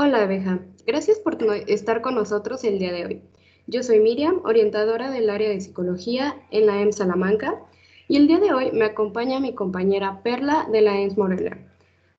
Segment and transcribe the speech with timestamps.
[0.00, 0.60] Hola, abeja.
[0.86, 3.22] Gracias por estar con nosotros el día de hoy.
[3.66, 7.60] Yo soy Miriam, orientadora del área de psicología en la EM Salamanca,
[8.06, 11.58] y el día de hoy me acompaña mi compañera Perla de la EMS Morelia.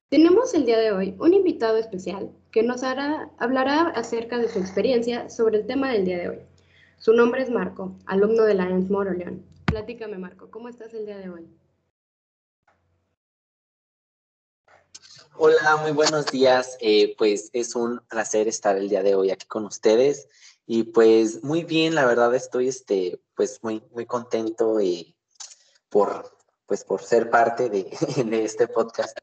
[0.09, 4.59] Tenemos el día de hoy un invitado especial que nos hará, hablará acerca de su
[4.59, 6.39] experiencia sobre el tema del día de hoy.
[6.97, 9.31] Su nombre es Marco, alumno de la EMS Morelia.
[9.67, 11.47] Platícame, Marco, ¿cómo estás el día de hoy?
[15.41, 16.77] Hola, muy buenos días.
[16.81, 20.27] Eh, pues es un placer estar el día de hoy aquí con ustedes.
[20.65, 25.15] Y pues muy bien, la verdad estoy este, pues muy, muy contento y
[25.87, 26.25] por,
[26.65, 27.89] pues por ser parte de,
[28.25, 29.17] de este podcast.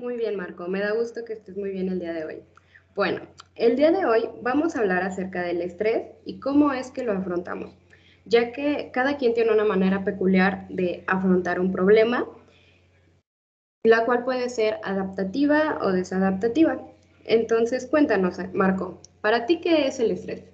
[0.00, 0.66] Muy bien, Marco.
[0.66, 2.42] Me da gusto que estés muy bien el día de hoy.
[2.96, 3.20] Bueno,
[3.54, 7.12] el día de hoy vamos a hablar acerca del estrés y cómo es que lo
[7.12, 7.72] afrontamos,
[8.24, 12.26] ya que cada quien tiene una manera peculiar de afrontar un problema,
[13.84, 16.80] la cual puede ser adaptativa o desadaptativa.
[17.24, 20.44] Entonces, cuéntanos, Marco, ¿para ti qué es el estrés?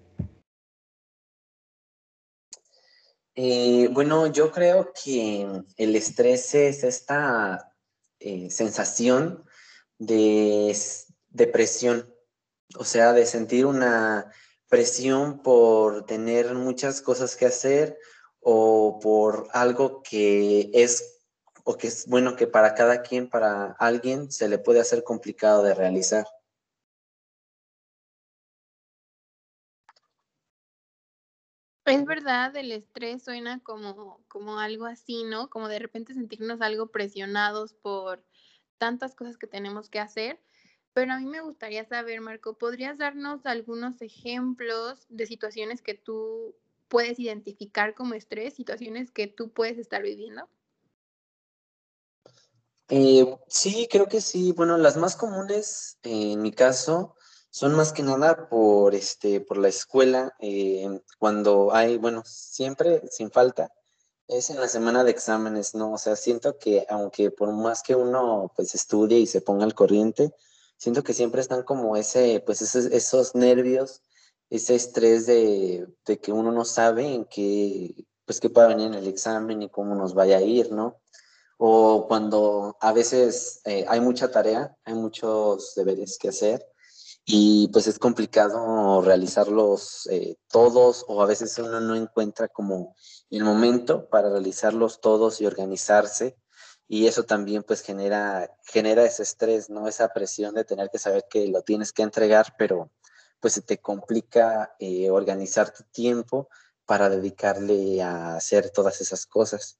[3.34, 7.72] Eh, bueno, yo creo que el estrés es esta
[8.19, 9.45] eh, sensación
[9.98, 10.77] de
[11.28, 12.12] depresión,
[12.77, 14.33] o sea, de sentir una
[14.69, 17.97] presión por tener muchas cosas que hacer
[18.41, 21.17] o por algo que es
[21.70, 25.62] o que es bueno que para cada quien, para alguien, se le puede hacer complicado
[25.62, 26.27] de realizar.
[31.84, 35.50] Es verdad, el estrés suena como, como algo así, ¿no?
[35.50, 38.24] Como de repente sentirnos algo presionados por
[38.78, 40.41] tantas cosas que tenemos que hacer.
[40.94, 46.56] Pero a mí me gustaría saber, Marco, ¿podrías darnos algunos ejemplos de situaciones que tú
[46.89, 50.48] puedes identificar como estrés, situaciones que tú puedes estar viviendo?
[52.91, 54.53] Eh, sí, creo que sí.
[54.53, 57.17] Bueno, las más comunes en mi caso
[57.50, 63.30] son más que nada por, este, por la escuela, eh, cuando hay, bueno, siempre sin
[63.30, 63.73] falta,
[64.29, 65.92] es en la semana de exámenes, ¿no?
[65.92, 69.74] O sea, siento que aunque por más que uno pues estudie y se ponga al
[69.74, 70.33] corriente,
[70.77, 74.02] siento que siempre están como ese, pues esos, esos nervios,
[74.51, 78.95] ese estrés de, de, que uno no sabe en qué, pues qué puede venir en
[78.95, 81.01] el examen y cómo nos vaya a ir, ¿no?
[81.58, 86.64] O cuando a veces eh, hay mucha tarea, hay muchos deberes que hacer
[87.24, 92.95] y pues es complicado realizarlos eh, todos o a veces uno no encuentra como
[93.29, 96.39] el momento para realizarlos todos y organizarse
[96.89, 99.89] y eso también pues genera, genera ese estrés, ¿no?
[99.89, 102.91] Esa presión de tener que saber que lo tienes que entregar, pero
[103.41, 106.48] pues se te complica eh, organizar tu tiempo
[106.86, 109.79] para dedicarle a hacer todas esas cosas.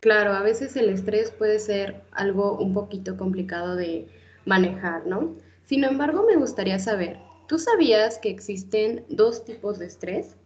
[0.00, 4.08] Claro, a veces el estrés puede ser algo un poquito complicado de
[4.44, 5.36] manejar, ¿no?
[5.66, 10.36] Sin embargo, me gustaría saber, ¿tú sabías que existen dos tipos de estrés?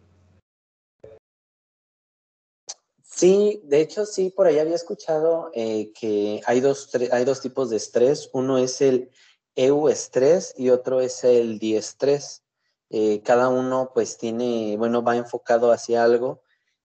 [3.04, 7.68] Sí, de hecho sí, por ahí había escuchado eh, que hay dos, hay dos tipos
[7.68, 8.30] de estrés.
[8.32, 9.10] Uno es el
[9.54, 12.42] EU-estrés y otro es el diestrés.
[12.88, 16.41] Eh, cada uno pues tiene, bueno, va enfocado hacia algo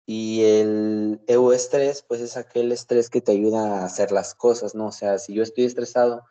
[0.10, 4.88] y el EU-estrés, pues es aquel estrés que te ayuda a hacer las cosas, ¿no?
[4.88, 6.24] O sea, si yo estoy estresado,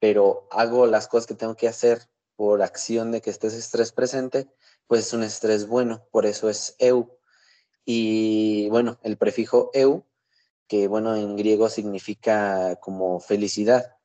[0.00, 3.92] pero hago las cosas que tengo que hacer por acción de que esté ese estrés
[3.92, 4.48] presente,
[4.86, 7.18] pues es un estrés bueno, por eso es EU.
[7.84, 10.04] Y bueno, el prefijo EU,
[10.66, 13.97] que bueno, en griego significa como felicidad.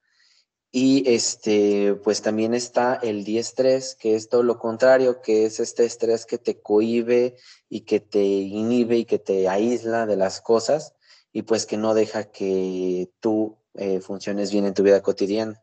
[0.75, 5.85] Y este, pues también está el diestrés, que es todo lo contrario, que es este
[5.85, 7.35] estrés que te cohibe
[7.69, 10.95] y que te inhibe y que te aísla de las cosas
[11.31, 15.61] y pues que no deja que tú eh, funciones bien en tu vida cotidiana.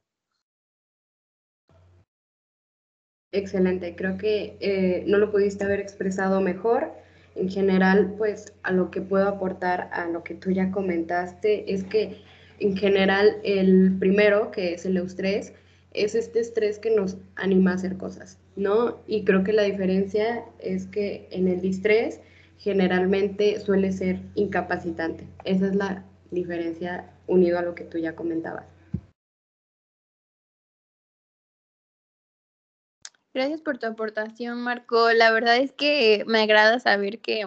[3.32, 6.92] Excelente, creo que eh, no lo pudiste haber expresado mejor.
[7.34, 11.82] En general, pues a lo que puedo aportar a lo que tú ya comentaste es
[11.82, 12.22] que
[12.60, 15.52] en general, el primero, que es el eustrés,
[15.92, 19.00] es este estrés que nos anima a hacer cosas, ¿no?
[19.06, 22.20] Y creo que la diferencia es que en el distrés
[22.58, 25.26] generalmente suele ser incapacitante.
[25.44, 28.66] Esa es la diferencia unido a lo que tú ya comentabas.
[33.32, 35.12] Gracias por tu aportación, Marco.
[35.12, 37.46] La verdad es que me agrada saber que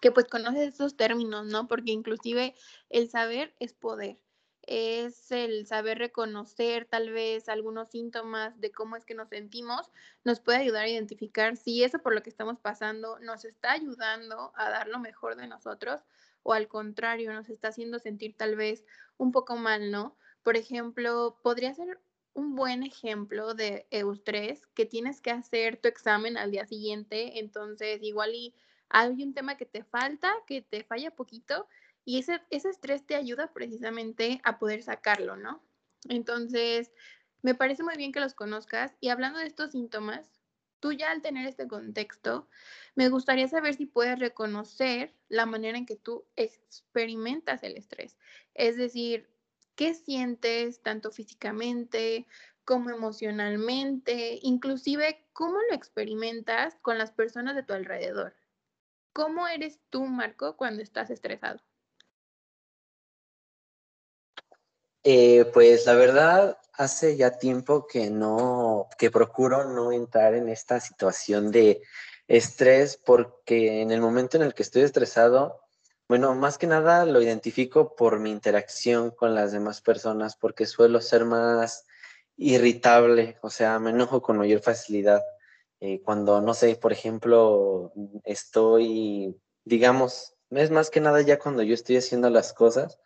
[0.00, 1.68] que pues conoces esos términos, ¿no?
[1.68, 2.54] Porque inclusive
[2.88, 4.18] el saber es poder.
[4.62, 9.90] es el saber reconocer tal vez algunos síntomas de cómo es que nos sentimos,
[10.24, 14.52] nos puede ayudar a identificar si eso por lo que estamos pasando nos está ayudando
[14.54, 16.00] a dar lo mejor de nosotros
[16.42, 18.84] o al contrario, nos está haciendo sentir tal vez
[19.16, 20.16] un poco mal, ¿no?
[20.42, 22.00] Por ejemplo, podría ser
[22.32, 28.02] un buen ejemplo de eustrés que tienes que hacer tu examen al día siguiente, entonces
[28.02, 28.54] igual y
[28.90, 31.68] hay un tema que te falta, que te falla poquito
[32.04, 35.62] y ese, estrés te ayuda precisamente a poder sacarlo, ¿no?
[36.08, 36.92] Entonces,
[37.42, 40.40] me parece muy bien que los conozcas y hablando de estos síntomas,
[40.80, 42.48] tú ya al tener este contexto,
[42.94, 48.16] me gustaría saber si puedes reconocer la manera en que tú experimentas el estrés.
[48.54, 49.30] Es decir,
[49.76, 52.26] ¿qué sientes tanto físicamente
[52.64, 54.40] como emocionalmente?
[54.42, 58.34] Inclusive, ¿cómo lo experimentas con las personas de tu alrededor?
[59.12, 61.60] ¿Cómo eres tú, Marco, cuando estás estresado?
[65.02, 70.78] Eh, pues la verdad, hace ya tiempo que no, que procuro no entrar en esta
[70.80, 71.82] situación de
[72.28, 75.60] estrés porque en el momento en el que estoy estresado,
[76.06, 81.00] bueno, más que nada lo identifico por mi interacción con las demás personas porque suelo
[81.00, 81.86] ser más
[82.36, 85.22] irritable, o sea, me enojo con mayor facilidad.
[85.80, 87.92] Eh, cuando, no sé, por ejemplo,
[88.24, 89.34] estoy,
[89.64, 92.98] digamos, es más que nada ya cuando yo estoy haciendo las cosas,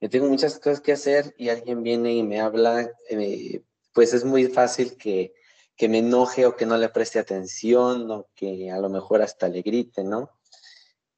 [0.00, 3.62] yo tengo muchas cosas que hacer y alguien viene y me habla, eh,
[3.92, 5.34] pues es muy fácil que,
[5.76, 9.48] que, me enoje o que no le preste atención o que a lo mejor hasta
[9.48, 10.30] le grite, ¿no?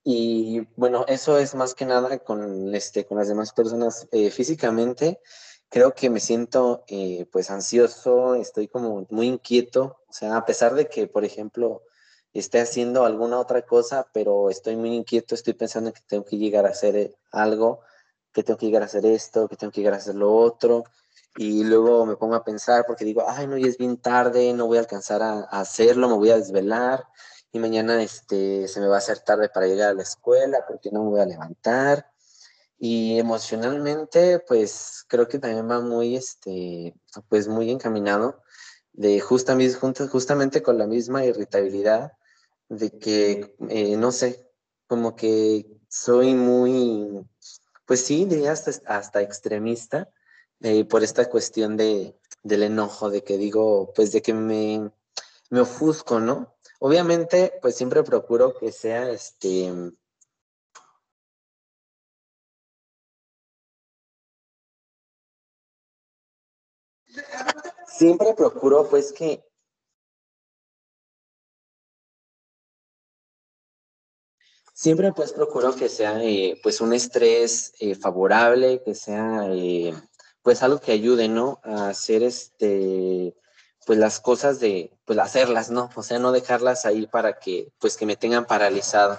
[0.05, 5.21] Y bueno, eso es más que nada con, este, con las demás personas eh, físicamente.
[5.71, 10.75] Creo que me siento eh, pues ansioso, estoy como muy inquieto, o sea, a pesar
[10.75, 11.83] de que, por ejemplo,
[12.33, 16.67] esté haciendo alguna otra cosa, pero estoy muy inquieto, estoy pensando que tengo que llegar
[16.67, 17.81] a hacer algo
[18.33, 20.85] que tengo que llegar a hacer esto, que tengo que llegar a hacer lo otro,
[21.37, 24.67] y luego me pongo a pensar porque digo, ay, no, ya es bien tarde, no
[24.67, 27.05] voy a alcanzar a, hacerlo, me voy a desvelar,
[27.53, 30.91] y mañana este, se me va a hacer tarde para llegar a la escuela porque
[30.91, 32.11] no me voy a levantar.
[32.79, 36.95] Y emocionalmente, pues creo que también va muy, este,
[37.29, 38.43] pues muy encaminado,
[38.93, 42.13] de justamente, con la misma irritabilidad,
[42.69, 44.49] de que, eh, no sé,
[44.87, 47.25] como que soy muy,
[47.87, 50.11] pues sí, diría hasta, hasta extremista
[50.61, 54.91] eh, por esta cuestión de, del enojo, de que digo, pues de que me,
[55.51, 56.57] me ofusco, ¿no?
[56.81, 59.73] Obviamente, pues siempre procuro que sea este...
[67.87, 69.43] Siempre procuro pues que
[74.79, 79.93] Siempre pues procuro que sea eh, pues un estrés eh, favorable, que sea eh,
[80.41, 81.61] pues algo que ayude, ¿no?
[81.65, 83.35] A hacer este,
[83.87, 85.91] pues las cosas de, pues hacerlas, ¿no?
[85.97, 89.19] O sea, no dejarlas ahí para que, pues que me tengan paralizado.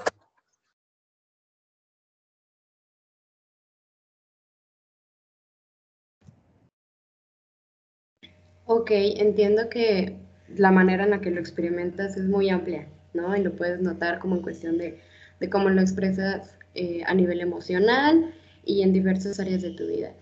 [8.71, 10.15] Ok, entiendo que
[10.55, 13.35] la manera en la que lo experimentas es muy amplia, ¿no?
[13.35, 14.99] Y lo puedes notar como en cuestión de
[15.39, 18.33] de cómo lo expresas eh, a nivel emocional
[18.65, 20.13] y en diversas áreas de tu vida.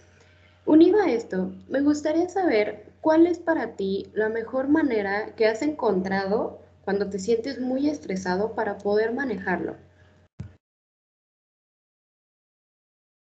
[0.66, 5.62] Unido a esto, me gustaría saber cuál es para ti la mejor manera que has
[5.62, 9.76] encontrado cuando te sientes muy estresado para poder manejarlo.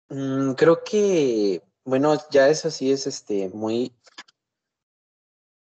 [0.10, 3.94] Mm, creo que, bueno, ya eso sí es este, muy,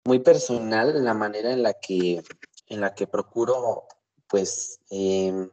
[0.10, 2.24] muy personal la manera en la que,
[2.66, 3.86] en la que procuro,
[4.28, 5.52] pues, em,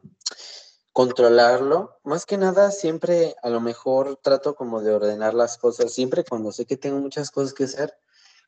[0.91, 1.99] controlarlo.
[2.03, 6.51] Más que nada, siempre a lo mejor trato como de ordenar las cosas, siempre cuando
[6.51, 7.93] sé que tengo muchas cosas que hacer,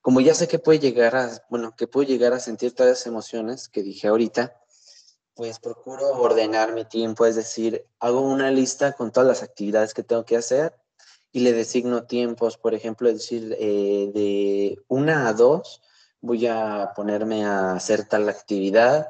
[0.02, 3.06] como ya sé que puede llegar a, bueno, que puedo llegar a sentir todas las
[3.06, 4.60] emociones que dije ahorita,
[5.36, 10.02] pues procuro ordenar mi tiempo, es decir, hago una lista con todas las actividades que
[10.02, 10.76] tengo que hacer
[11.32, 15.84] y le designo tiempos, por ejemplo, es decir, eh, de una a dos
[16.22, 19.08] voy a ponerme a hacer tal actividad,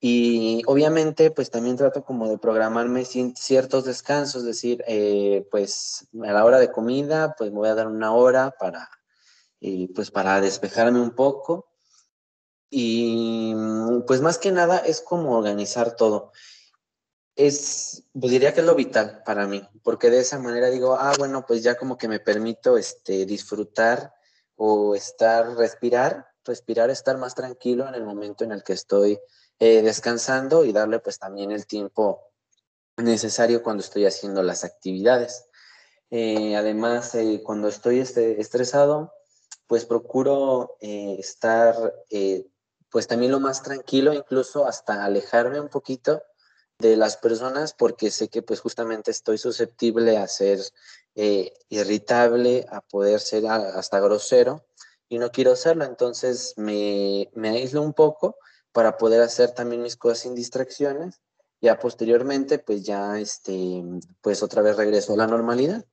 [0.00, 6.32] y obviamente, pues también trato como de programarme ciertos descansos, es decir, eh, pues a
[6.32, 8.88] la hora de comida, pues me voy a dar una hora para,
[9.60, 11.66] eh, pues para despejarme un poco.
[12.70, 16.32] Y mm, pues más que nada es como organizar todo.
[17.34, 21.12] Es, pues diría que es lo vital para mí, porque de esa manera digo, ah,
[21.18, 24.12] bueno, pues ya como que me permito este, disfrutar
[24.58, 29.18] o estar, respirar, respirar, estar más tranquilo en el momento en el que estoy
[29.60, 32.32] eh, descansando y darle pues también el tiempo
[32.96, 35.46] necesario cuando estoy haciendo las actividades.
[36.10, 39.12] Eh, además, eh, cuando estoy este, estresado,
[39.68, 41.76] pues procuro estar
[42.90, 46.22] pues también lo más tranquilo, incluso hasta alejarme un poquito
[46.78, 50.60] de las personas porque sé que pues justamente estoy susceptible a ser
[51.68, 54.64] irritable, a poder ser hasta grosero
[55.08, 58.36] y no quiero hacerlo, entonces me, me aíslo un poco
[58.72, 61.20] para poder hacer también mis cosas sin distracciones.
[61.60, 63.82] Ya posteriormente, pues ya, este,
[64.20, 65.84] pues otra vez regreso a la normalidad.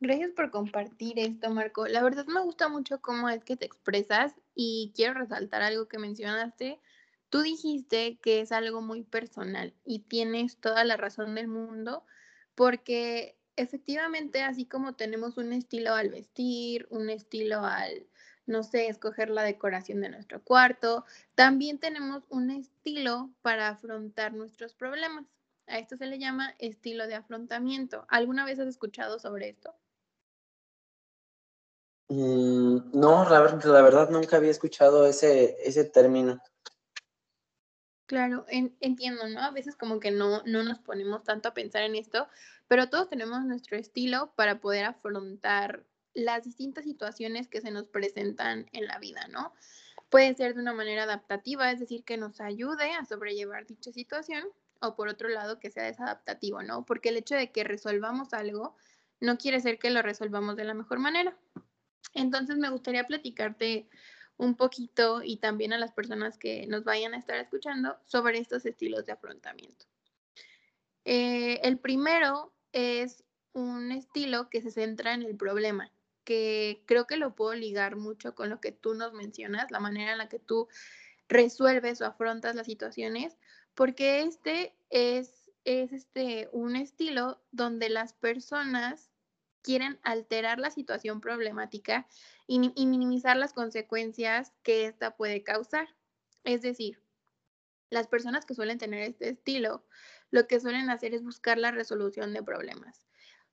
[0.00, 1.86] Gracias por compartir esto, Marco.
[1.88, 5.98] La verdad me gusta mucho cómo es que te expresas y quiero resaltar algo que
[5.98, 6.80] mencionaste.
[7.30, 12.04] Tú dijiste que es algo muy personal y tienes toda la razón del mundo
[12.54, 18.06] porque efectivamente, así como tenemos un estilo al vestir, un estilo al,
[18.46, 21.04] no sé, escoger la decoración de nuestro cuarto,
[21.34, 25.26] también tenemos un estilo para afrontar nuestros problemas.
[25.66, 28.06] A esto se le llama estilo de afrontamiento.
[28.08, 29.74] ¿Alguna vez has escuchado sobre esto?
[32.08, 36.40] Mm, no, la, la, verdad nunca había escuchado ese, ese término.
[38.08, 39.40] Claro, entiendo, ¿no?
[39.40, 42.26] A veces como que no, no nos ponemos tanto a pensar en esto,
[42.66, 45.84] pero todos tenemos nuestro estilo para poder afrontar
[46.14, 49.52] las distintas situaciones que se nos presentan en la vida, ¿no?
[50.08, 54.42] Puede ser de una manera adaptativa, es decir, que nos ayude a sobrellevar dicha situación,
[54.80, 56.86] o por otro lado, que sea desadaptativo, ¿no?
[56.86, 58.74] Porque el hecho de que resolvamos algo
[59.20, 61.36] no quiere decir que lo resolvamos de la mejor manera.
[62.14, 63.90] Entonces me gustaría platicarte
[64.38, 68.64] un poquito y también a las personas que nos vayan a estar escuchando sobre estos
[68.64, 69.84] estilos de afrontamiento.
[71.04, 75.92] Eh, el primero es un estilo que se centra en el problema,
[76.24, 80.12] que creo que lo puedo ligar mucho con lo que tú nos mencionas, la manera
[80.12, 80.68] en la que tú
[81.28, 83.36] resuelves o afrontas las situaciones,
[83.74, 89.07] porque este es, es este, un estilo donde las personas
[89.68, 92.06] quieren alterar la situación problemática
[92.46, 95.94] y, minimizar las consecuencias que ésta puede causar.
[96.42, 97.02] Es decir,
[97.90, 99.84] las personas que suelen tener este estilo,
[100.30, 103.04] lo que suelen hacer es buscar la resolución de problemas.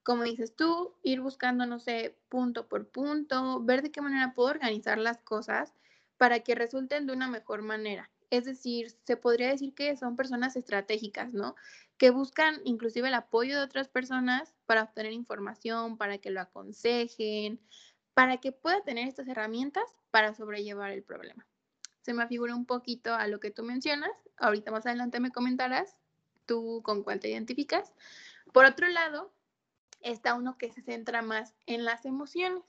[0.04, 4.52] Como dices tú, ir buscando, no sé, punto por punto, ver de qué manera puedo
[4.52, 5.74] organizar las cosas
[6.16, 8.10] para que resulten de una mejor manera.
[8.30, 11.56] Es decir, se podría decir que son personas estratégicas, ¿no?
[11.98, 17.60] Que buscan inclusive el apoyo de otras personas para obtener información, para que lo aconsejen,
[18.14, 21.46] para que pueda tener estas herramientas para sobrellevar el problema.
[22.02, 24.12] Se me afigura un poquito a lo que tú mencionas.
[24.38, 25.98] Ahorita más adelante me comentarás
[26.46, 27.94] tú con cuál te identificas.
[28.54, 29.34] Por otro lado,
[30.02, 32.64] está uno que se centra más en las emociones.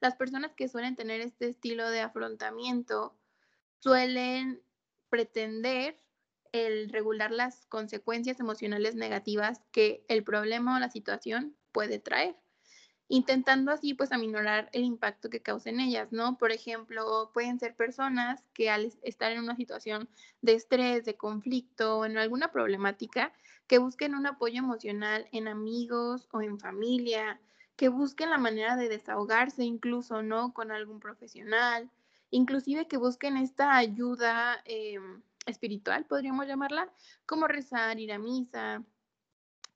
[0.00, 3.16] Las personas que suelen tener este estilo de afrontamiento
[3.80, 4.62] suelen
[5.08, 5.96] pretender
[6.52, 12.36] el regular las consecuencias emocionales negativas que el problema o la situación puede traer,
[13.08, 16.38] intentando así pues aminorar el impacto que causen ellas, ¿no?
[16.38, 20.08] Por ejemplo, pueden ser personas que al estar en una situación
[20.42, 23.32] de estrés, de conflicto o en alguna problemática,
[23.66, 27.40] que busquen un apoyo emocional en amigos o en familia,
[27.76, 30.52] que busquen la manera de desahogarse incluso, ¿no?
[30.52, 31.90] Con algún profesional,
[32.30, 34.98] inclusive que busquen esta ayuda eh,
[35.46, 36.92] espiritual, podríamos llamarla,
[37.26, 38.84] como rezar, ir a misa.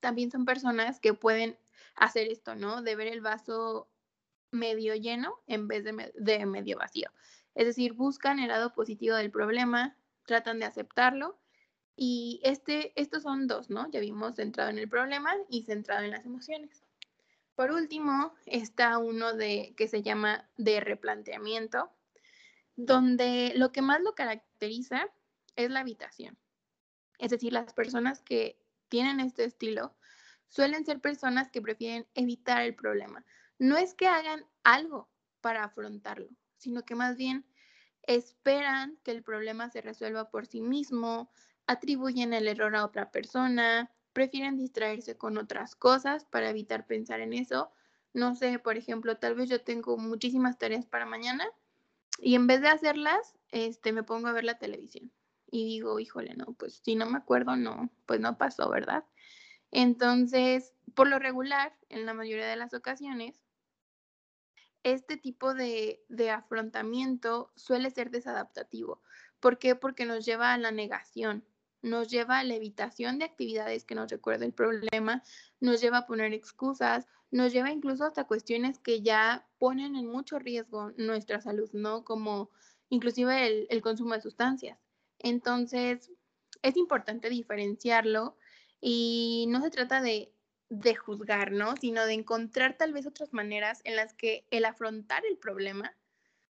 [0.01, 1.57] También son personas que pueden
[1.95, 2.83] hacer esto, ¿no?
[2.83, 3.89] De ver el vaso
[4.51, 7.11] medio lleno en vez de, de medio vacío.
[7.55, 11.39] Es decir, buscan el lado positivo del problema, tratan de aceptarlo
[11.97, 13.91] y este, estos son dos, ¿no?
[13.91, 16.83] Ya vimos centrado en el problema y centrado en las emociones.
[17.55, 21.91] Por último, está uno de, que se llama de replanteamiento,
[22.77, 25.07] donde lo que más lo caracteriza
[25.57, 26.39] es la habitación.
[27.19, 29.95] Es decir, las personas que tienen este estilo
[30.49, 33.25] suelen ser personas que prefieren evitar el problema.
[33.59, 35.09] No es que hagan algo
[35.41, 37.47] para afrontarlo, sino que más bien
[38.03, 41.31] esperan que el problema se resuelva por sí mismo,
[41.67, 47.33] atribuyen el error a otra persona, prefieren distraerse con otras cosas para evitar pensar en
[47.33, 47.71] eso.
[48.13, 51.47] No sé, por ejemplo, tal vez yo tengo muchísimas tareas para mañana
[52.23, 55.13] y en vez de hacerlas, este, me pongo a ver la televisión
[55.51, 59.05] y digo, híjole, no, pues si no me acuerdo, no, pues no pasó, ¿verdad?
[59.73, 63.43] Entonces, por lo regular, en la mayoría de las ocasiones,
[64.85, 69.03] este tipo de, de, afrontamiento suele ser desadaptativo.
[69.41, 69.75] ¿Por qué?
[69.75, 71.45] Porque nos lleva a la negación,
[71.83, 75.23] nos lleva a la evitación de actividades que nos recuerden el problema,
[75.61, 80.39] nos lleva a poner excusas, nos lleva incluso hasta cuestiones que ya ponen en mucho
[80.39, 82.05] riesgo nuestra salud, ¿no?
[82.05, 82.51] Como
[82.89, 84.79] inclusive el, consumo de sustancias.
[85.19, 86.11] Entonces,
[86.63, 88.37] es importante diferenciarlo
[88.81, 90.33] y no se trata de,
[90.69, 91.77] de juzgar, ¿no?
[91.77, 95.97] Sino de encontrar tal vez otras maneras en las que el afrontar el problema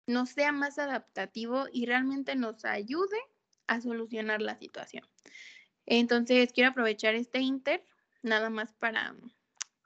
[0.06, 3.18] nos sea más adaptativo y realmente nos ayude
[3.82, 5.06] solucionar la situación.
[5.86, 7.84] Entonces, quiero aprovechar este inter
[8.22, 9.16] nada más para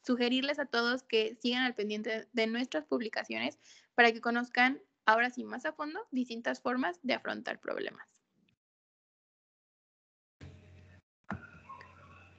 [0.03, 3.59] sugerirles a todos que sigan al pendiente de nuestras publicaciones
[3.95, 8.07] para que conozcan ahora sí más a fondo distintas formas de afrontar problemas.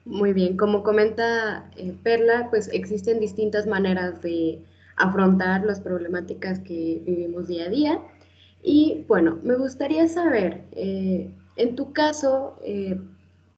[0.05, 4.63] Muy bien, como comenta eh, Perla, pues existen distintas maneras de
[4.95, 8.01] afrontar las problemáticas que vivimos día a día.
[8.63, 12.97] Y bueno, me gustaría saber, eh, en tu caso, eh,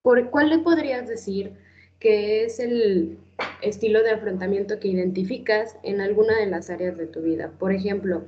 [0.02, 1.54] ¿por cuál le podrías decir
[2.00, 3.20] que es el
[3.62, 7.52] estilo de afrontamiento que identificas en alguna de las áreas de tu vida?
[7.60, 8.24] Por ejemplo,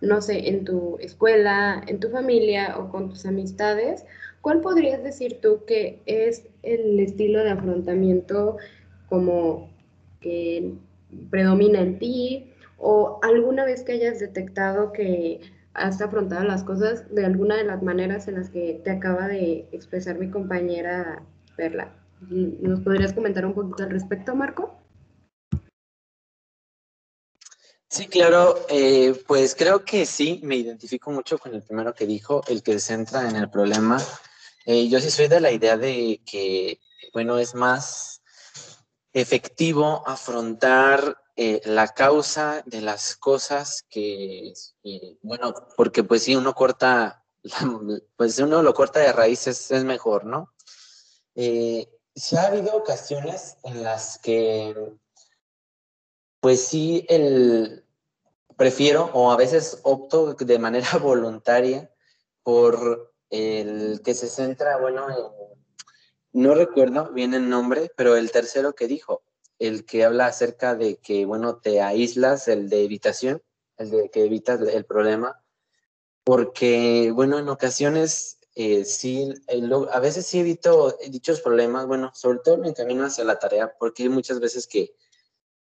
[0.00, 4.06] no sé, en tu escuela, en tu familia o con tus amistades,
[4.40, 8.56] ¿cuál podrías decir tú que es el estilo de afrontamiento
[9.10, 9.70] como
[10.20, 10.72] que
[11.30, 15.40] predomina en ti o alguna vez que hayas detectado que
[15.74, 19.68] has afrontado las cosas de alguna de las maneras en las que te acaba de
[19.72, 21.22] expresar mi compañera
[21.56, 21.94] Perla?
[22.20, 24.76] ¿Nos podrías comentar un poquito al respecto, Marco?
[27.88, 32.42] Sí, claro, eh, pues creo que sí, me identifico mucho con el primero que dijo,
[32.46, 34.00] el que se centra en el problema.
[34.64, 36.78] Eh, yo sí soy de la idea de que,
[37.12, 38.22] bueno, es más
[39.12, 44.52] efectivo afrontar eh, la causa de las cosas que,
[45.22, 47.24] bueno, porque pues si uno corta,
[48.16, 50.52] pues si uno lo corta de raíces es mejor, ¿no?
[51.34, 54.98] Eh, sí ha habido ocasiones en las que
[56.40, 57.86] pues sí, el,
[58.58, 61.90] prefiero o a veces opto de manera voluntaria
[62.42, 65.06] por el que se centra, bueno,
[66.32, 69.22] no recuerdo bien el nombre, pero el tercero que dijo,
[69.60, 73.42] el que habla acerca de que, bueno, te aíslas, el de evitación,
[73.76, 75.44] el de que evitas el problema,
[76.24, 79.32] porque, bueno, en ocasiones eh, sí,
[79.92, 84.04] a veces sí evito dichos problemas, bueno, sobre todo me encamino hacia la tarea, porque
[84.04, 84.94] hay muchas veces que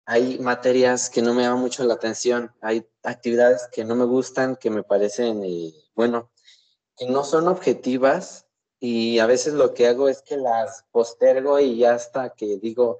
[0.05, 4.57] hay materias que no me llaman mucho la atención, hay actividades que no me gustan,
[4.57, 6.31] que me parecen, eh, bueno,
[6.97, 8.47] que no son objetivas
[8.81, 12.99] y a veces lo que hago es que las postergo y ya hasta que digo,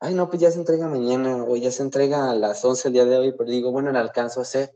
[0.00, 2.94] ay, no, pues ya se entrega mañana o ya se entrega a las 11 el
[2.94, 4.74] día de hoy, pero digo, bueno, la alcanzo a hacer.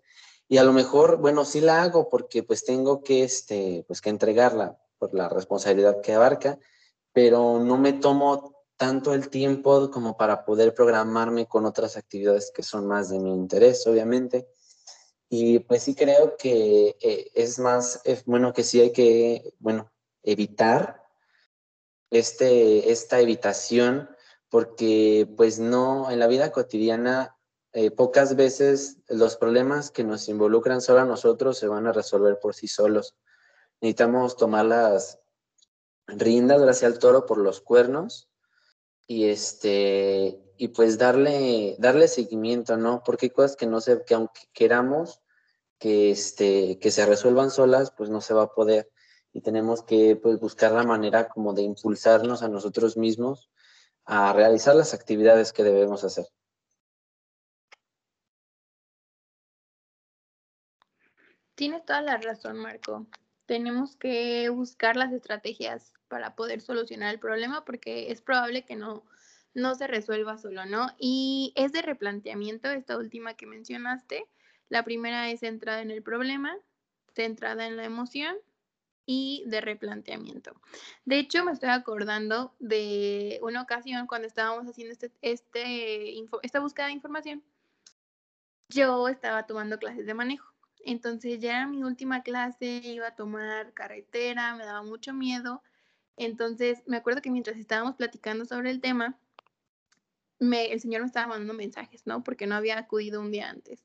[0.49, 4.11] Y a lo mejor, bueno, sí la hago porque pues tengo que, este, pues que
[4.11, 6.59] entregarla por la responsabilidad que abarca,
[7.13, 12.63] pero no me tomo tanto el tiempo como para poder programarme con otras actividades que
[12.63, 14.49] son más de mi interés, obviamente.
[15.29, 19.91] Y pues sí creo que eh, es más, bueno que sí hay que, bueno,
[20.23, 21.03] evitar
[22.11, 24.12] este, esta evitación,
[24.53, 27.39] porque pues no, en la vida cotidiana,
[27.73, 32.39] eh, pocas veces los problemas que nos involucran solo a nosotros se van a resolver
[32.39, 33.17] por sí solos.
[33.81, 35.21] Necesitamos tomar las
[36.07, 38.29] riendas hacia el toro por los cuernos
[39.07, 43.03] y este y pues darle darle seguimiento, ¿no?
[43.07, 45.23] Porque hay cosas que no sé que aunque queramos
[45.79, 48.91] que este que se resuelvan solas, pues no se va a poder
[49.33, 53.49] y tenemos que pues buscar la manera como de impulsarnos a nosotros mismos
[54.05, 56.27] a realizar las actividades que debemos hacer.
[61.55, 63.07] Tienes toda la razón, Marco.
[63.47, 69.05] Tenemos que buscar las estrategias para poder solucionar el problema porque es probable que no,
[69.55, 70.89] no se resuelva solo, ¿no?
[70.99, 74.27] Y es de replanteamiento esta última que mencionaste.
[74.69, 76.57] La primera es centrada en el problema,
[77.15, 78.37] centrada en la emoción
[79.07, 80.55] y de replanteamiento.
[81.05, 86.87] De hecho, me estoy acordando de una ocasión cuando estábamos haciendo este, este, esta búsqueda
[86.87, 87.43] de información.
[88.69, 90.53] Yo estaba tomando clases de manejo.
[90.85, 95.63] Entonces ya era mi última clase, iba a tomar carretera, me daba mucho miedo
[96.17, 99.19] entonces, me acuerdo que mientras estábamos platicando sobre el tema,
[100.39, 102.23] me, el señor me estaba mandando mensajes, ¿no?
[102.23, 103.85] Porque no había acudido un día antes.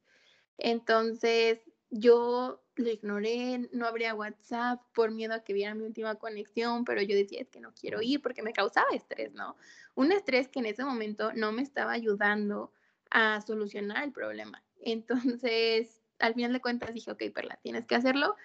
[0.58, 6.86] Entonces, yo lo ignoré, no abría WhatsApp por miedo a que viera mi última conexión,
[6.86, 9.56] pero yo decía, es que no quiero ir porque me causaba estrés, ¿no?
[9.96, 12.72] Un estrés que en ese momento no me estaba ayudando
[13.10, 14.64] a solucionar el problema.
[14.82, 18.36] Entonces, al final de cuentas dije, ok, Perla, tienes que hacerlo.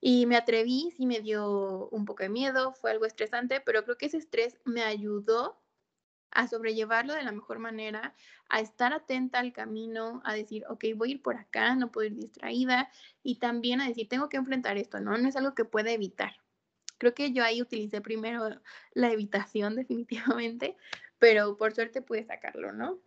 [0.00, 3.98] Y me atreví, sí me dio un poco de miedo, fue algo estresante, pero creo
[3.98, 5.60] que ese estrés me ayudó
[6.30, 8.14] a sobrellevarlo de la mejor manera,
[8.48, 12.06] a estar atenta al camino, a decir, ok, voy a ir por acá, no puedo
[12.06, 12.90] ir distraída,
[13.22, 15.16] y también a decir, tengo que enfrentar esto, ¿no?
[15.16, 16.32] No es algo que pueda evitar.
[16.98, 18.60] creo que yo ahí utilicé primero
[18.92, 20.76] la evitación definitivamente,
[21.18, 22.98] pero por suerte pude sacarlo, ¿no?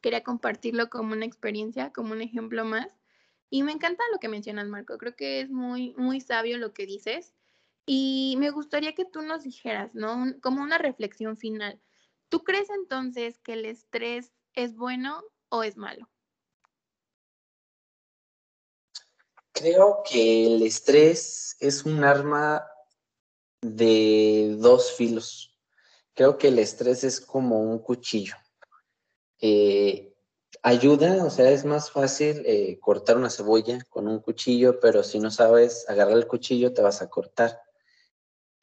[0.00, 2.96] Quería compartirlo como una experiencia, como un ejemplo más.
[3.50, 4.98] Y me encanta lo que mencionas, Marco.
[4.98, 7.34] Creo que es muy, muy sabio lo que dices.
[7.86, 10.26] Y me gustaría que tú nos dijeras, ¿no?
[10.42, 11.80] como una reflexión final.
[12.28, 16.08] ¿Tú crees entonces que el estrés es bueno o es malo?
[19.52, 22.66] Creo que el estrés es un arma
[23.62, 25.58] de dos filos.
[26.14, 28.34] Creo que el estrés es como un cuchillo.
[29.40, 30.14] Eh,
[30.62, 35.18] ayuda, o sea, es más fácil eh, cortar una cebolla con un cuchillo, pero si
[35.18, 37.60] no sabes agarrar el cuchillo te vas a cortar.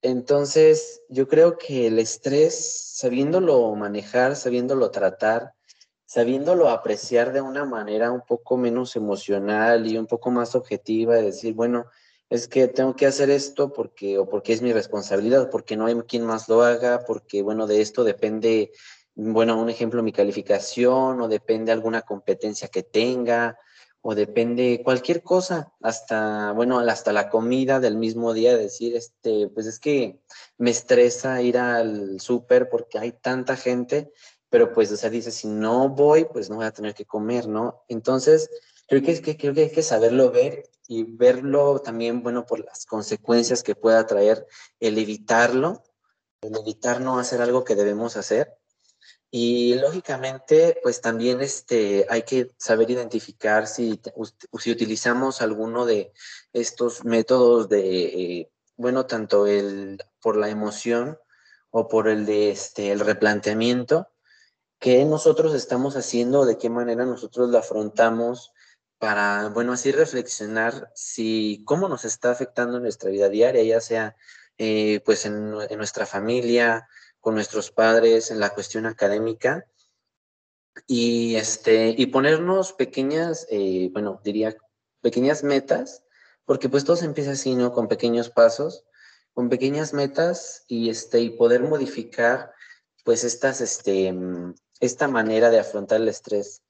[0.04, 5.54] Entonces, yo creo que el estrés, sabiéndolo manejar, sabiéndolo tratar,
[6.06, 11.24] sabiéndolo apreciar de una manera un poco menos emocional y un poco más objetiva, de
[11.24, 11.86] decir, bueno,
[12.30, 15.96] es que tengo que hacer esto porque, o porque es mi responsabilidad, porque no hay
[16.02, 18.74] quien más lo haga, porque, bueno, de esto depende,
[19.16, 23.58] bueno, un ejemplo, mi calificación, o depende alguna competencia que tenga,
[24.06, 29.66] o depende cualquier cosa, hasta, bueno, hasta la comida del mismo día, decir, este, pues
[29.66, 30.20] es que
[30.58, 34.12] me estresa ir al súper porque hay tanta gente,
[34.50, 37.48] pero pues, o sea, dice, si no voy, pues no voy a tener que comer,
[37.48, 37.86] ¿no?
[37.88, 38.50] Entonces,
[38.90, 42.86] creo que, que, creo que hay que saberlo ver y verlo también, bueno, por las
[42.86, 44.46] consecuencias que pueda traer
[44.82, 45.82] el evitarlo,
[46.42, 48.54] el evitar no hacer algo que debemos hacer
[49.36, 54.00] y lógicamente, pues también este, hay que saber identificar si,
[54.60, 56.14] si utilizamos alguno de
[56.54, 61.18] estos métodos de, eh, bueno, tanto el por la emoción
[61.72, 64.08] o por el de este, el replanteamiento,
[64.78, 68.54] que nosotros estamos haciendo, de qué manera nosotros lo afrontamos
[69.00, 74.16] para, bueno, así reflexionar si cómo nos está afectando nuestra vida diaria, ya sea
[74.60, 76.88] eh, pues en, en nuestra familia,
[77.24, 79.66] con nuestros padres en la cuestión académica
[80.88, 84.58] y, este, y ponernos pequeñas, eh, bueno, diría
[85.00, 86.04] pequeñas metas,
[86.44, 87.72] porque pues todo se empieza así, ¿no?
[87.72, 88.84] Con pequeños pasos,
[89.34, 92.52] con pequeñas metas y, este, y poder modificar
[93.06, 94.14] pues estas, este,
[94.82, 96.62] esta manera de afrontar el estrés.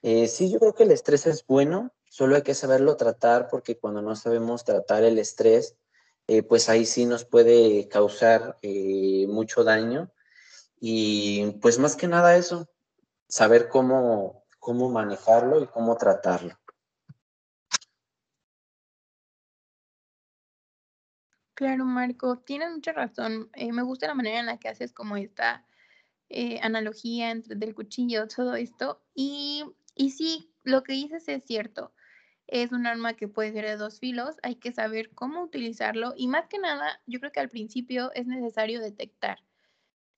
[0.00, 3.76] Eh, sí, yo creo que el estrés es bueno, solo hay que saberlo tratar porque
[3.76, 5.76] cuando no sabemos tratar el estrés,
[6.28, 10.12] eh, pues ahí sí nos puede causar eh, mucho daño.
[10.78, 12.68] Y pues más que nada eso,
[13.28, 16.54] saber cómo, cómo manejarlo y cómo tratarlo.
[21.54, 23.50] Claro, Marco, tienes mucha razón.
[23.54, 25.64] Eh, me gusta la manera en la que haces como esta
[26.60, 29.00] analogía entre del cuchillo, todo esto.
[29.14, 29.64] Y,
[29.94, 31.92] y sí, lo que dices es cierto
[32.48, 36.28] es un arma que puede ser de dos filos, hay que saber cómo utilizarlo y
[36.28, 39.38] más que nada, yo creo que al principio es necesario detectar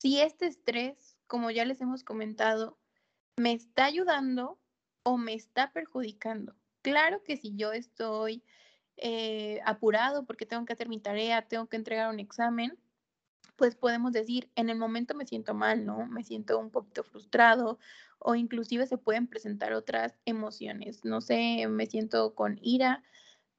[0.00, 2.78] si este estrés, como ya les hemos comentado,
[3.36, 4.58] me está ayudando
[5.02, 6.56] o me está perjudicando.
[6.80, 8.42] Claro que si yo estoy
[8.96, 12.78] eh, apurado porque tengo que hacer mi tarea, tengo que entregar un examen,
[13.60, 16.06] pues podemos decir, en el momento me siento mal, ¿no?
[16.06, 17.78] Me siento un poquito frustrado
[18.18, 21.04] o inclusive se pueden presentar otras emociones.
[21.04, 23.04] No sé, me siento con ira,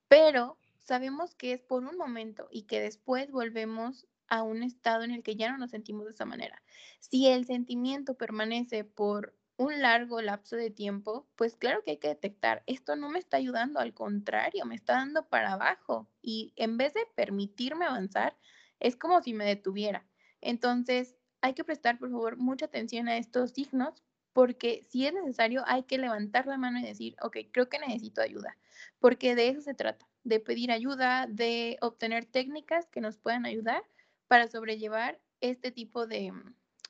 [0.07, 5.11] pero sabemos que es por un momento y que después volvemos a un estado en
[5.11, 6.63] el que ya no nos sentimos de esa manera.
[6.99, 12.07] Si el sentimiento permanece por un largo lapso de tiempo, pues claro que hay que
[12.07, 16.77] detectar, esto no me está ayudando, al contrario, me está dando para abajo y en
[16.77, 18.35] vez de permitirme avanzar,
[18.81, 20.05] es como si me detuviera.
[20.41, 25.63] Entonces, hay que prestar, por favor, mucha atención a estos signos, porque si es necesario,
[25.67, 28.57] hay que levantar la mano y decir, ok, creo que necesito ayuda,
[28.99, 33.83] porque de eso se trata, de pedir ayuda, de obtener técnicas que nos puedan ayudar
[34.27, 36.33] para sobrellevar este tipo de,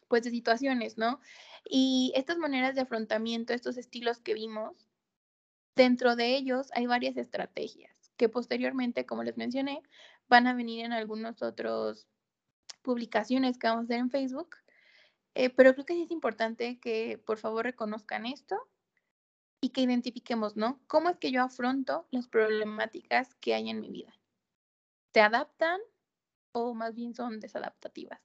[0.08, 1.20] pues, de situaciones, ¿no?
[1.66, 4.88] Y estas maneras de afrontamiento, estos estilos que vimos,
[5.76, 9.82] dentro de ellos hay varias estrategias que posteriormente, como les mencioné,
[10.28, 12.08] van a venir en algunos otros
[12.82, 14.56] publicaciones que vamos a hacer en Facebook.
[15.34, 18.58] Eh, pero creo que sí es importante que por favor reconozcan esto
[19.62, 20.82] y que identifiquemos, ¿no?
[20.88, 24.14] ¿Cómo es que yo afronto las problemáticas que hay en mi vida?
[25.14, 25.80] ¿Se adaptan
[26.52, 28.20] o más bien son desadaptativas?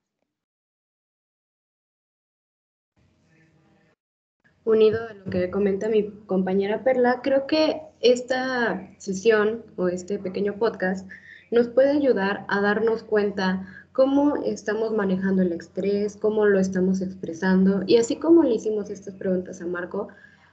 [4.65, 10.59] Unido a lo que comenta mi compañera Perla, creo que esta sesión o este pequeño
[10.59, 11.09] podcast
[11.57, 17.83] nos puede ayudar a darnos cuenta cómo estamos manejando el estrés, cómo lo estamos expresando.
[17.87, 20.09] Y así como le hicimos estas preguntas a Marco,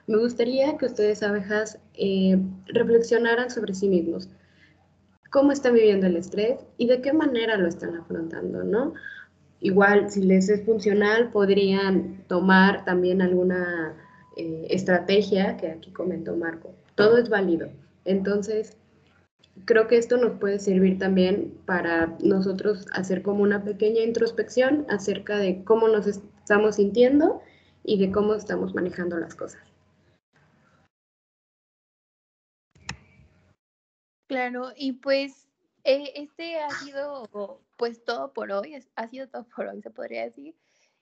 [0.08, 4.30] me gustaría que ustedes, abejas, eh, reflexionaran sobre sí mismos.
[5.30, 8.94] cómo están viviendo el estrés y de qué manera lo están afrontando, ¿no?
[9.62, 13.96] Igual, si les es funcional, podrían tomar también alguna
[14.38, 16.76] eh, estrategia que aquí comentó Marco.
[16.94, 17.70] Todo es válido.
[18.06, 18.78] Entonces,
[19.66, 25.38] creo que esto nos puede servir también para nosotros hacer como una pequeña introspección acerca
[25.38, 27.42] de cómo nos estamos sintiendo
[27.84, 29.62] y de cómo estamos manejando las cosas.
[34.28, 35.48] Claro, y pues
[35.84, 40.24] eh, este ha sido pues todo por hoy, ha sido todo por hoy, se podría
[40.24, 40.56] decir.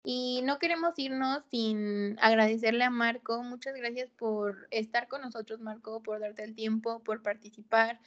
[0.03, 3.43] Y no queremos irnos sin agradecerle a Marco.
[3.43, 7.99] Muchas gracias por estar con nosotros, Marco, por darte el tiempo, por participar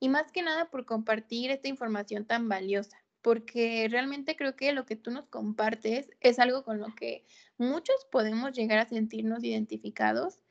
[0.00, 4.86] y más que nada por compartir esta información tan valiosa, porque realmente creo que lo
[4.86, 7.24] que tú nos compartes es algo con lo que
[7.56, 10.42] muchos podemos llegar a sentirnos identificados.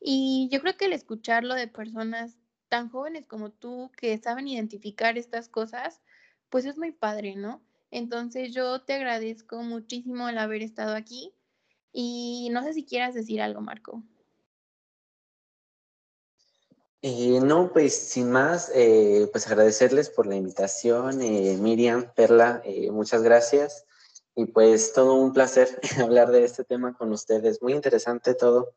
[0.00, 5.18] Y yo creo que el escucharlo de personas tan jóvenes como tú que saben identificar
[5.18, 6.00] estas cosas,
[6.48, 7.62] pues es muy padre, ¿no?
[7.90, 11.32] Entonces yo te agradezco muchísimo el haber estado aquí
[11.92, 14.02] y no sé si quieras decir algo, Marco.
[17.02, 23.22] Eh, no, pues sin más, eh, pues agradecerles por la invitación, eh, Miriam, Perla, muchas
[23.22, 23.86] gracias.
[24.36, 25.68] Y pues todo un placer
[26.00, 27.62] hablar de este tema con ustedes.
[27.62, 28.72] Muy interesante todo.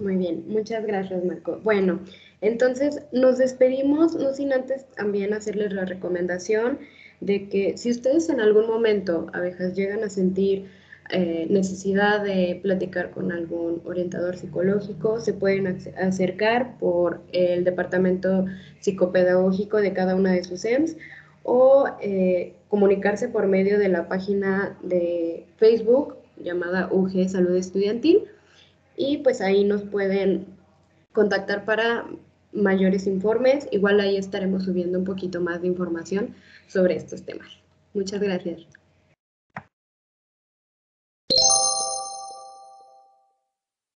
[0.00, 1.60] Muy bien, muchas gracias Marco.
[1.62, 2.00] Bueno,
[2.40, 6.80] entonces nos despedimos, no sin antes también hacerles la recomendación
[7.20, 10.68] de que si ustedes en algún momento, abejas, llegan a sentir
[11.10, 18.46] eh, necesidad de platicar con algún orientador psicológico, se pueden acercar por el departamento
[18.80, 20.96] psicopedagógico de cada una de sus EMS
[21.42, 28.24] o eh, comunicarse por medio de la página de Facebook llamada UG Salud Estudiantil
[28.96, 30.46] y pues ahí nos pueden
[31.12, 32.06] contactar para
[32.52, 33.68] mayores informes.
[33.72, 36.34] Igual ahí estaremos subiendo un poquito más de información
[36.66, 37.48] sobre estos temas.
[37.92, 38.83] Muchas gracias.